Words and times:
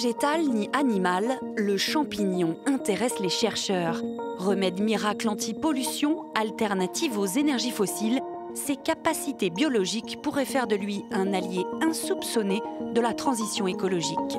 végétal 0.00 0.42
ni 0.42 0.70
animal, 0.74 1.24
le 1.56 1.76
champignon 1.76 2.56
intéresse 2.66 3.18
les 3.18 3.28
chercheurs. 3.28 4.00
Remède 4.38 4.80
miracle 4.80 5.28
anti-pollution, 5.28 6.26
alternative 6.36 7.18
aux 7.18 7.26
énergies 7.26 7.72
fossiles, 7.72 8.20
ses 8.54 8.76
capacités 8.76 9.50
biologiques 9.50 10.20
pourraient 10.22 10.44
faire 10.44 10.68
de 10.68 10.76
lui 10.76 11.04
un 11.10 11.34
allié 11.34 11.64
insoupçonné 11.82 12.62
de 12.94 13.00
la 13.00 13.12
transition 13.12 13.66
écologique. 13.66 14.38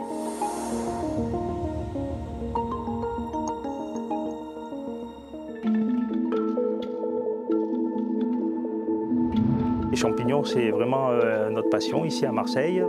Les 9.91 9.97
champignons, 9.97 10.45
c'est 10.45 10.69
vraiment 10.69 11.09
euh, 11.09 11.49
notre 11.49 11.69
passion 11.69 12.05
ici 12.05 12.25
à 12.25 12.31
Marseille. 12.31 12.81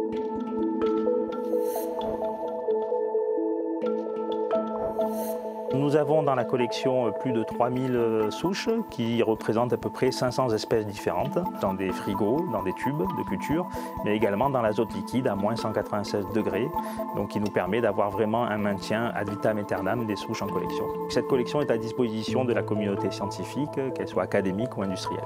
Nous 5.80 5.97
avons 5.97 6.23
dans 6.23 6.34
la 6.34 6.45
collection 6.45 7.07
euh, 7.07 7.11
plus 7.11 7.33
de 7.33 7.43
3000 7.43 7.97
euh, 7.97 8.30
souches 8.30 8.69
qui 8.91 9.23
représentent 9.23 9.73
à 9.73 9.79
peu 9.79 9.89
près 9.89 10.12
500 10.12 10.51
espèces 10.51 10.84
différentes 10.84 11.39
dans 11.62 11.73
des 11.73 11.89
frigos, 11.89 12.45
dans 12.53 12.62
des 12.62 12.75
tubes 12.75 12.98
de 12.98 13.23
culture, 13.27 13.66
mais 14.05 14.15
également 14.15 14.51
dans 14.51 14.61
l'azote 14.61 14.93
liquide 14.93 15.27
à 15.27 15.34
moins 15.34 15.56
196 15.56 16.27
degrés, 16.34 16.69
donc 17.16 17.30
qui 17.30 17.41
nous 17.41 17.51
permet 17.51 17.80
d'avoir 17.80 18.11
vraiment 18.11 18.45
un 18.45 18.59
maintien 18.59 19.11
ad 19.15 19.30
vitam 19.30 19.56
aeternam 19.56 20.05
des 20.05 20.16
souches 20.16 20.43
en 20.43 20.48
collection. 20.48 20.84
Cette 21.09 21.27
collection 21.29 21.62
est 21.62 21.70
à 21.70 21.79
disposition 21.79 22.45
de 22.45 22.53
la 22.53 22.62
communauté 22.62 23.11
scientifique, 23.11 23.81
qu'elle 23.95 24.09
soit 24.09 24.25
académique 24.25 24.77
ou 24.77 24.83
industrielle. 24.83 25.25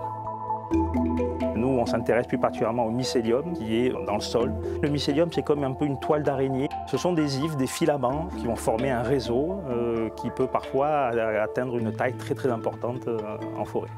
Nous, 1.57 1.69
on 1.69 1.87
s'intéresse 1.87 2.27
plus 2.27 2.39
particulièrement 2.39 2.87
au 2.87 2.91
mycélium 2.91 3.53
qui 3.55 3.77
est 3.77 3.93
dans 4.07 4.17
le 4.17 4.21
sol. 4.21 4.53
Le 4.83 4.89
mycélium, 4.89 5.31
c'est 5.33 5.43
comme 5.43 5.65
un 5.65 5.73
peu 5.73 5.85
une 5.85 5.99
toile 5.99 6.23
d'araignée. 6.23 6.69
Ce 6.87 6.97
sont 6.97 7.13
des 7.13 7.39
ifs, 7.39 7.57
des 7.57 7.67
filaments 7.67 8.29
qui 8.39 8.47
vont 8.47 8.57
former 8.57 8.91
un 8.91 9.03
réseau 9.03 9.61
euh, 9.69 9.94
qui 10.09 10.31
peut 10.31 10.47
parfois 10.47 11.09
atteindre 11.43 11.79
une 11.79 11.93
taille 11.93 12.15
très 12.15 12.35
très 12.35 12.51
importante 12.51 13.07
euh, 13.09 13.19
en 13.57 13.65
forêt. 13.65 13.91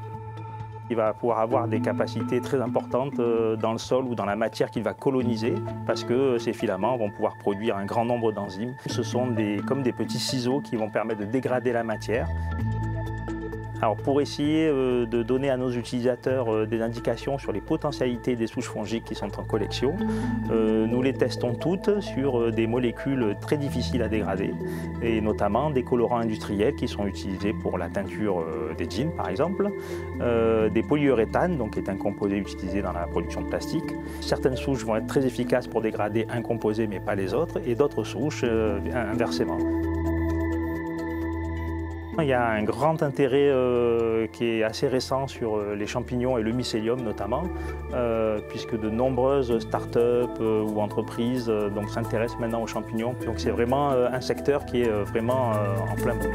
Il 0.89 0.95
va 0.95 1.13
pouvoir 1.13 1.39
avoir 1.39 1.67
des 1.67 1.81
capacités 1.81 2.39
très 2.39 2.61
importantes 2.61 3.19
euh, 3.19 3.57
dans 3.57 3.73
le 3.73 3.77
sol 3.77 4.05
ou 4.05 4.15
dans 4.15 4.25
la 4.25 4.37
matière 4.37 4.71
qu'il 4.71 4.83
va 4.83 4.93
coloniser 4.93 5.55
parce 5.85 6.03
que 6.03 6.37
ces 6.37 6.53
filaments 6.53 6.95
vont 6.97 7.09
pouvoir 7.09 7.37
produire 7.37 7.75
un 7.75 7.85
grand 7.85 8.05
nombre 8.05 8.31
d'enzymes. 8.31 8.73
Ce 8.85 9.03
sont 9.03 9.35
comme 9.67 9.83
des 9.83 9.91
petits 9.91 10.19
ciseaux 10.19 10.61
qui 10.61 10.77
vont 10.77 10.89
permettre 10.89 11.19
de 11.19 11.25
dégrader 11.25 11.73
la 11.73 11.83
matière. 11.83 12.27
Alors 13.81 13.95
pour 13.95 14.21
essayer 14.21 14.67
euh, 14.67 15.05
de 15.05 15.21
donner 15.21 15.49
à 15.49 15.57
nos 15.57 15.71
utilisateurs 15.71 16.51
euh, 16.51 16.65
des 16.65 16.81
indications 16.81 17.37
sur 17.37 17.51
les 17.51 17.61
potentialités 17.61 18.35
des 18.35 18.47
souches 18.47 18.69
fongiques 18.69 19.05
qui 19.05 19.13
sont 19.13 19.39
en 19.39 19.43
collection, 19.43 19.95
euh, 20.51 20.87
nous 20.87 21.01
les 21.03 21.13
testons 21.13 21.53
toutes 21.53 21.99
sur 21.99 22.51
des 22.51 22.65
molécules 22.65 23.35
très 23.39 23.57
difficiles 23.57 24.01
à 24.01 24.07
dégrader 24.07 24.53
et 25.03 25.21
notamment 25.21 25.69
des 25.69 25.83
colorants 25.83 26.17
industriels 26.17 26.75
qui 26.75 26.87
sont 26.87 27.05
utilisés 27.05 27.53
pour 27.53 27.77
la 27.77 27.89
teinture 27.89 28.43
des 28.77 28.89
jeans 28.89 29.11
par 29.15 29.29
exemple, 29.29 29.69
des 30.19 30.83
polyuréthanes 30.83 31.57
donc 31.57 31.73
qui 31.73 31.79
est 31.79 31.89
un 31.89 31.97
composé 31.97 32.37
utilisé 32.37 32.81
dans 32.81 32.93
la 32.93 33.07
production 33.07 33.41
de 33.41 33.47
plastique. 33.47 33.93
Certaines 34.21 34.55
souches 34.55 34.85
vont 34.85 34.95
être 34.95 35.07
très 35.07 35.25
efficaces 35.25 35.67
pour 35.67 35.81
dégrader 35.81 36.25
un 36.29 36.41
composé 36.41 36.87
mais 36.87 36.99
pas 36.99 37.15
les 37.15 37.33
autres 37.33 37.59
et 37.65 37.75
d'autres 37.75 38.03
souches 38.03 38.43
inversement. 38.93 39.57
Il 42.19 42.27
y 42.27 42.33
a 42.33 42.47
un 42.47 42.63
grand 42.63 43.03
intérêt 43.03 43.47
euh, 43.47 44.25
qui 44.27 44.45
est 44.45 44.63
assez 44.63 44.87
récent 44.87 45.27
sur 45.27 45.57
euh, 45.57 45.75
les 45.75 45.85
champignons 45.85 46.39
et 46.39 46.41
le 46.41 46.51
mycélium 46.51 46.99
notamment, 47.01 47.43
euh, 47.93 48.39
puisque 48.49 48.77
de 48.79 48.89
nombreuses 48.89 49.59
start-up 49.59 50.39
ou 50.39 50.81
entreprises 50.81 51.51
s'intéressent 51.89 52.39
maintenant 52.39 52.63
aux 52.63 52.67
champignons. 52.67 53.13
Donc 53.25 53.39
c'est 53.39 53.51
vraiment 53.51 53.91
un 53.91 54.21
secteur 54.21 54.65
qui 54.65 54.81
est 54.81 54.89
vraiment 54.89 55.51
en 55.51 55.95
plein 55.95 56.15
boom. 56.15 56.31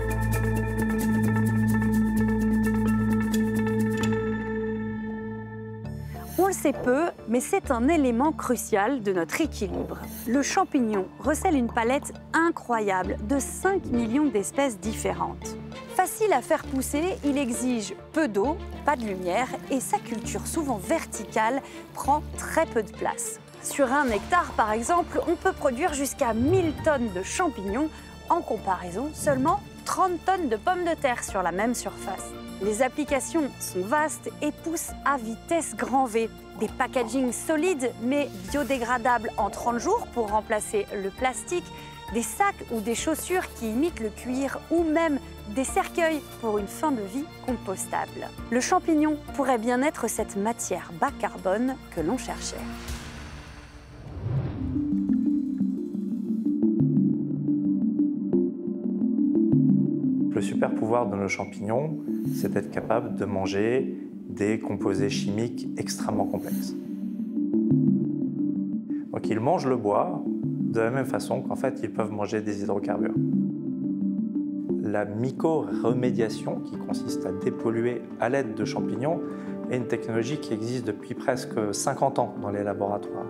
On 6.38 6.46
le 6.46 6.52
sait 6.52 6.72
peu, 6.72 7.06
mais 7.28 7.40
c'est 7.40 7.70
un 7.70 7.88
élément 7.88 8.32
crucial 8.32 9.02
de 9.02 9.12
notre 9.12 9.40
équilibre. 9.40 9.98
Le 10.28 10.42
champignon 10.42 11.06
recèle 11.18 11.56
une 11.56 11.72
palette 11.72 12.12
incroyable 12.32 13.16
de 13.28 13.38
5 13.38 13.86
millions 13.86 14.26
d'espèces 14.26 14.78
différentes. 14.78 15.56
Facile 15.96 16.32
à 16.32 16.40
faire 16.40 16.64
pousser, 16.64 17.18
il 17.22 17.36
exige 17.36 17.94
peu 18.12 18.26
d'eau, 18.26 18.56
pas 18.86 18.96
de 18.96 19.04
lumière 19.04 19.48
et 19.70 19.78
sa 19.78 19.98
culture 19.98 20.46
souvent 20.46 20.78
verticale 20.78 21.60
prend 21.92 22.22
très 22.38 22.64
peu 22.64 22.82
de 22.82 22.90
place. 22.90 23.38
Sur 23.62 23.92
un 23.92 24.08
hectare 24.08 24.52
par 24.56 24.72
exemple, 24.72 25.20
on 25.28 25.36
peut 25.36 25.52
produire 25.52 25.92
jusqu'à 25.92 26.32
1000 26.32 26.72
tonnes 26.82 27.12
de 27.12 27.22
champignons, 27.22 27.90
en 28.30 28.40
comparaison 28.40 29.10
seulement 29.12 29.60
30 29.84 30.24
tonnes 30.24 30.48
de 30.48 30.56
pommes 30.56 30.84
de 30.84 30.94
terre 30.94 31.22
sur 31.22 31.42
la 31.42 31.52
même 31.52 31.74
surface. 31.74 32.30
Les 32.62 32.80
applications 32.80 33.50
sont 33.60 33.82
vastes 33.82 34.30
et 34.40 34.50
poussent 34.50 34.92
à 35.04 35.18
vitesse 35.18 35.76
grand 35.76 36.06
V. 36.06 36.30
Des 36.58 36.68
packagings 36.68 37.32
solides 37.32 37.92
mais 38.02 38.30
biodégradables 38.50 39.30
en 39.36 39.50
30 39.50 39.78
jours 39.78 40.06
pour 40.14 40.30
remplacer 40.30 40.86
le 40.94 41.10
plastique, 41.10 41.66
des 42.14 42.22
sacs 42.22 42.64
ou 42.70 42.80
des 42.80 42.94
chaussures 42.94 43.52
qui 43.54 43.68
imitent 43.68 44.00
le 44.00 44.10
cuir 44.10 44.58
ou 44.70 44.84
même 44.84 45.18
des 45.54 45.64
cercueils 45.64 46.20
pour 46.40 46.58
une 46.58 46.66
fin 46.66 46.92
de 46.92 47.02
vie 47.02 47.24
compostable. 47.46 48.28
Le 48.50 48.60
champignon 48.60 49.16
pourrait 49.34 49.58
bien 49.58 49.82
être 49.82 50.08
cette 50.08 50.36
matière 50.36 50.92
bas 51.00 51.10
carbone 51.18 51.74
que 51.94 52.00
l'on 52.00 52.16
cherchait. 52.16 52.56
Le 60.34 60.40
super 60.40 60.74
pouvoir 60.74 61.08
de 61.08 61.16
nos 61.16 61.28
champignons, 61.28 61.98
c'est 62.34 62.50
d'être 62.52 62.70
capable 62.70 63.14
de 63.16 63.24
manger 63.24 63.96
des 64.28 64.58
composés 64.58 65.10
chimiques 65.10 65.68
extrêmement 65.76 66.26
complexes. 66.26 66.74
Donc 69.12 69.28
ils 69.28 69.40
mangent 69.40 69.68
le 69.68 69.76
bois 69.76 70.24
de 70.26 70.80
la 70.80 70.90
même 70.90 71.04
façon 71.04 71.42
qu'en 71.42 71.54
fait 71.54 71.80
ils 71.82 71.92
peuvent 71.92 72.12
manger 72.12 72.40
des 72.40 72.62
hydrocarbures 72.62 73.14
la 74.82 75.04
myco-remédiation, 75.04 76.56
qui 76.60 76.76
consiste 76.76 77.24
à 77.24 77.30
dépolluer 77.30 78.02
à 78.20 78.28
l'aide 78.28 78.54
de 78.54 78.64
champignons, 78.64 79.20
est 79.70 79.76
une 79.76 79.86
technologie 79.86 80.38
qui 80.38 80.52
existe 80.52 80.84
depuis 80.84 81.14
presque 81.14 81.72
50 81.72 82.18
ans 82.18 82.34
dans 82.42 82.50
les 82.50 82.64
laboratoires. 82.64 83.26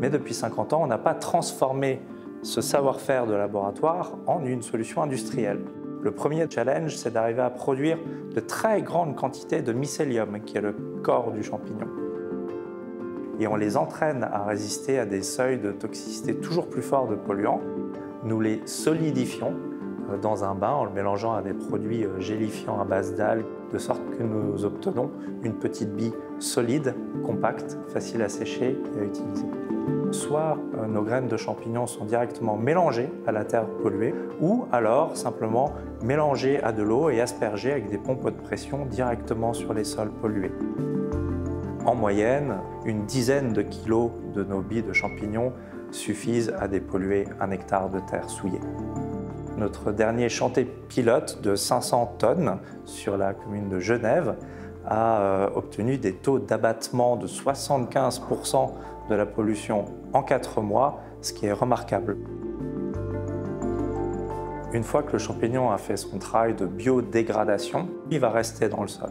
Mais 0.00 0.08
depuis 0.08 0.34
50 0.34 0.72
ans, 0.72 0.82
on 0.82 0.86
n'a 0.86 0.98
pas 0.98 1.14
transformé 1.14 2.00
ce 2.42 2.60
savoir-faire 2.60 3.26
de 3.26 3.34
laboratoire 3.34 4.16
en 4.26 4.44
une 4.44 4.62
solution 4.62 5.02
industrielle. 5.02 5.60
Le 6.00 6.12
premier 6.12 6.46
challenge, 6.48 6.96
c'est 6.96 7.12
d'arriver 7.12 7.42
à 7.42 7.50
produire 7.50 7.98
de 8.32 8.40
très 8.40 8.82
grandes 8.82 9.16
quantités 9.16 9.62
de 9.62 9.72
mycélium, 9.72 10.40
qui 10.44 10.58
est 10.58 10.62
le 10.62 10.74
corps 11.02 11.32
du 11.32 11.42
champignon. 11.42 11.88
Et 13.40 13.48
on 13.48 13.56
les 13.56 13.76
entraîne 13.76 14.22
à 14.22 14.44
résister 14.44 14.98
à 15.00 15.06
des 15.06 15.22
seuils 15.22 15.58
de 15.58 15.72
toxicité 15.72 16.36
toujours 16.36 16.68
plus 16.68 16.82
forts 16.82 17.08
de 17.08 17.16
polluants. 17.16 17.60
Nous 18.24 18.40
les 18.40 18.60
solidifions 18.66 19.54
dans 20.20 20.44
un 20.44 20.54
bain 20.54 20.72
en 20.72 20.84
le 20.84 20.90
mélangeant 20.90 21.34
à 21.34 21.42
des 21.42 21.52
produits 21.52 22.04
euh, 22.04 22.20
gélifiants 22.20 22.80
à 22.80 22.84
base 22.84 23.14
d'algues, 23.14 23.44
de 23.72 23.78
sorte 23.78 24.02
que 24.16 24.22
nous 24.22 24.64
obtenons 24.64 25.10
une 25.42 25.54
petite 25.54 25.94
bille 25.94 26.12
solide, 26.38 26.94
compacte, 27.24 27.78
facile 27.88 28.22
à 28.22 28.28
sécher 28.28 28.76
et 28.96 29.00
à 29.00 29.04
utiliser. 29.04 29.46
Soit 30.10 30.58
euh, 30.76 30.86
nos 30.86 31.02
graines 31.02 31.28
de 31.28 31.36
champignons 31.36 31.86
sont 31.86 32.04
directement 32.04 32.56
mélangées 32.56 33.10
à 33.26 33.32
la 33.32 33.44
terre 33.44 33.66
polluée, 33.82 34.14
ou 34.40 34.66
alors 34.70 35.16
simplement 35.16 35.72
mélangées 36.02 36.62
à 36.62 36.72
de 36.72 36.82
l'eau 36.82 37.08
et 37.08 37.20
aspergées 37.20 37.72
avec 37.72 37.88
des 37.88 37.98
pompes 37.98 38.24
de 38.24 38.30
pression 38.30 38.84
directement 38.86 39.52
sur 39.52 39.72
les 39.72 39.84
sols 39.84 40.10
pollués. 40.10 40.52
En 41.84 41.94
moyenne, 41.94 42.58
une 42.84 43.06
dizaine 43.06 43.52
de 43.52 43.62
kilos 43.62 44.10
de 44.34 44.44
nos 44.44 44.60
billes 44.60 44.82
de 44.82 44.92
champignons 44.92 45.52
suffisent 45.90 46.54
à 46.58 46.68
dépolluer 46.68 47.26
un 47.40 47.50
hectare 47.50 47.90
de 47.90 47.98
terre 48.00 48.28
souillée. 48.30 48.60
Notre 49.62 49.92
dernier 49.92 50.28
chantier 50.28 50.64
pilote 50.64 51.40
de 51.40 51.54
500 51.54 52.16
tonnes 52.18 52.58
sur 52.84 53.16
la 53.16 53.32
commune 53.32 53.68
de 53.68 53.78
Genève 53.78 54.34
a 54.84 55.20
euh, 55.20 55.50
obtenu 55.54 55.98
des 55.98 56.14
taux 56.14 56.40
d'abattement 56.40 57.14
de 57.14 57.28
75% 57.28 58.72
de 59.08 59.14
la 59.14 59.24
pollution 59.24 59.84
en 60.12 60.24
4 60.24 60.62
mois, 60.62 60.98
ce 61.20 61.32
qui 61.32 61.46
est 61.46 61.52
remarquable. 61.52 62.16
Une 64.72 64.82
fois 64.82 65.04
que 65.04 65.12
le 65.12 65.20
champignon 65.20 65.70
a 65.70 65.78
fait 65.78 65.96
son 65.96 66.18
travail 66.18 66.54
de 66.54 66.66
biodégradation, 66.66 67.88
il 68.10 68.18
va 68.18 68.30
rester 68.30 68.68
dans 68.68 68.82
le 68.82 68.88
sol. 68.88 69.10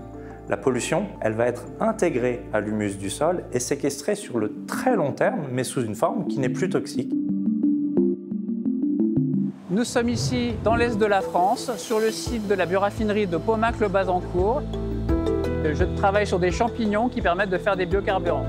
La 0.49 0.57
pollution, 0.57 1.05
elle 1.21 1.33
va 1.33 1.47
être 1.47 1.63
intégrée 1.79 2.41
à 2.51 2.59
l'humus 2.59 2.97
du 2.97 3.09
sol 3.09 3.45
et 3.53 3.59
séquestrée 3.59 4.15
sur 4.15 4.37
le 4.37 4.65
très 4.65 4.97
long 4.97 5.13
terme, 5.13 5.47
mais 5.49 5.63
sous 5.63 5.85
une 5.85 5.95
forme 5.95 6.27
qui 6.27 6.39
n'est 6.39 6.49
plus 6.49 6.67
toxique. 6.67 7.13
Nous 9.71 9.85
sommes 9.85 10.09
ici 10.09 10.53
dans 10.65 10.75
l'est 10.75 10.97
de 10.97 11.05
la 11.05 11.21
France, 11.21 11.71
sur 11.77 12.01
le 12.01 12.11
site 12.11 12.45
de 12.45 12.55
la 12.55 12.65
bioraffinerie 12.65 13.25
de 13.25 13.37
Pomac-le-Bazancourt. 13.37 14.63
Je 15.63 15.85
travaille 15.95 16.27
sur 16.27 16.39
des 16.39 16.51
champignons 16.51 17.07
qui 17.07 17.21
permettent 17.21 17.51
de 17.51 17.57
faire 17.57 17.77
des 17.77 17.85
biocarburants. 17.85 18.45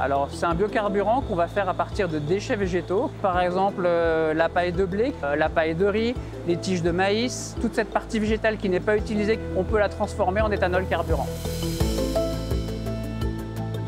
Alors 0.00 0.28
c'est 0.32 0.46
un 0.46 0.54
biocarburant 0.56 1.20
qu'on 1.20 1.36
va 1.36 1.46
faire 1.46 1.68
à 1.68 1.74
partir 1.74 2.08
de 2.08 2.18
déchets 2.18 2.56
végétaux, 2.56 3.12
par 3.22 3.40
exemple 3.40 3.84
euh, 3.86 4.34
la 4.34 4.48
paille 4.48 4.72
de 4.72 4.84
blé, 4.84 5.14
euh, 5.22 5.36
la 5.36 5.48
paille 5.48 5.76
de 5.76 5.86
riz, 5.86 6.14
les 6.48 6.56
tiges 6.56 6.82
de 6.82 6.90
maïs, 6.90 7.54
toute 7.60 7.76
cette 7.76 7.90
partie 7.90 8.18
végétale 8.18 8.56
qui 8.56 8.68
n'est 8.68 8.80
pas 8.80 8.96
utilisée, 8.96 9.38
on 9.56 9.62
peut 9.62 9.78
la 9.78 9.88
transformer 9.88 10.40
en 10.40 10.50
éthanol 10.50 10.84
carburant. 10.86 11.28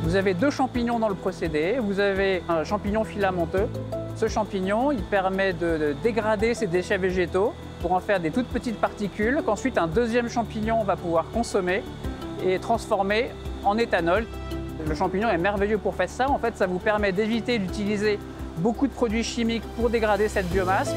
Vous 0.09 0.17
avez 0.17 0.33
deux 0.33 0.49
champignons 0.49 0.99
dans 0.99 1.11
le 1.11 1.15
procédé. 1.15 1.77
Vous 1.79 2.01
avez 2.01 2.43
un 2.49 2.65
champignon 2.65 3.05
filamenteux. 3.05 3.69
Ce 4.17 4.27
champignon, 4.27 4.91
il 4.91 5.03
permet 5.03 5.53
de, 5.53 5.95
dégrader 6.03 6.55
ces 6.55 6.67
déchets 6.67 6.97
végétaux 6.97 7.53
pour 7.83 7.93
en 7.93 8.01
faire 8.01 8.19
des 8.19 8.31
toutes 8.31 8.47
petites 8.47 8.81
particules 8.81 9.43
qu'ensuite 9.45 9.77
un 9.77 9.87
deuxième 9.87 10.31
champignon 10.31 10.83
va 10.83 10.97
pouvoir 10.97 11.27
consommer 11.31 11.83
et 12.43 12.59
transformer 12.59 13.33
en 13.67 13.77
éthanol. 13.77 14.27
Le 14.89 14.95
champignon 14.95 15.29
est 15.29 15.37
merveilleux 15.37 15.77
pour 15.77 15.95
faire 15.95 16.09
ça. 16.09 16.31
En 16.31 16.39
fait, 16.39 16.57
ça 16.57 16.67
vous 16.67 16.79
permet 16.79 17.13
d'éviter 17.13 17.59
d'utiliser 17.59 18.19
beaucoup 18.57 18.87
de 18.87 18.95
produits 18.95 19.25
chimiques 19.25 19.65
pour 19.77 19.91
dégrader 19.91 20.29
cette 20.29 20.49
biomasse. 20.49 20.95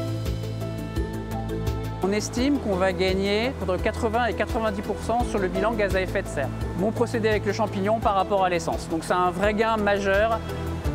On 2.02 2.10
estime 2.12 2.58
qu'on 2.60 2.76
va 2.76 2.94
gagner 2.94 3.52
entre 3.60 3.76
80 3.76 4.24
et 4.24 4.32
90% 4.32 5.28
sur 5.28 5.38
le 5.38 5.48
bilan 5.48 5.72
gaz 5.74 5.94
à 5.96 6.00
effet 6.00 6.22
de 6.22 6.28
serre. 6.28 6.48
Mon 6.78 6.90
procédé 6.90 7.28
avec 7.28 7.46
le 7.46 7.52
champignon 7.52 7.98
par 7.98 8.14
rapport 8.14 8.44
à 8.44 8.48
l'essence. 8.48 8.88
Donc 8.88 9.04
c'est 9.04 9.12
un 9.12 9.30
vrai 9.30 9.54
gain 9.54 9.76
majeur 9.76 10.38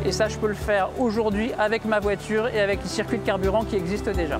et 0.04 0.12
ça 0.12 0.28
je 0.28 0.36
peux 0.36 0.48
le 0.48 0.54
faire 0.54 0.90
aujourd'hui 0.98 1.52
avec 1.58 1.84
ma 1.84 2.00
voiture 2.00 2.48
et 2.48 2.60
avec 2.60 2.82
les 2.82 2.88
circuits 2.88 3.18
de 3.18 3.24
carburant 3.24 3.64
qui 3.64 3.76
existent 3.76 4.12
déjà. 4.12 4.38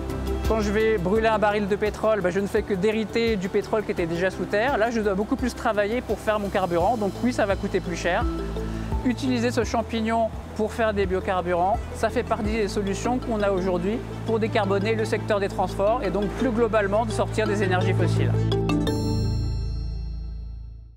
Quand 0.49 0.61
je 0.61 0.71
vais 0.71 0.99
brûler 0.99 1.29
un 1.29 1.39
baril 1.39 1.69
de 1.69 1.77
pétrole, 1.77 2.21
ben, 2.21 2.31
je 2.31 2.41
ne 2.41 2.47
fais 2.47 2.63
que 2.63 2.75
d'hériter 2.75 3.37
du 3.37 3.49
pétrole 3.49 3.85
qui 3.85 3.91
était 3.91 4.07
déjà 4.07 4.31
sous 4.31 4.47
terre. 4.47 4.79
Là, 4.79 4.91
je 4.91 5.01
dois 5.01 5.15
beaucoup 5.15 5.37
plus 5.37 5.55
travailler 5.55 6.01
pour 6.01 6.19
faire 6.19 6.41
mon 6.41 6.49
carburant, 6.49 6.97
donc 6.97 7.13
oui, 7.23 7.35
ça 7.35 7.45
va 7.45 7.55
coûter 7.55 7.81
plus 7.81 7.97
cher 7.97 8.25
utiliser 9.05 9.51
ce 9.51 9.65
champignon 9.65 10.29
pour 10.57 10.73
faire 10.73 10.93
des 10.93 11.07
biocarburants, 11.07 11.79
ça 11.95 12.11
fait 12.11 12.23
partie 12.23 12.53
des 12.53 12.69
solutions 12.69 13.19
qu'on 13.19 13.43
a 13.43 13.51
aujourd'hui 13.51 13.99
pour 14.27 14.39
décarboner 14.39 14.95
le 14.95 15.05
secteur 15.05 15.41
des 15.41 15.49
transports 15.49 16.03
et 16.03 16.11
donc 16.11 16.29
plus 16.31 16.51
globalement 16.51 17.07
de 17.07 17.11
sortir 17.11 17.47
des 17.47 17.63
énergies 17.63 17.95
fossiles. 17.95 18.33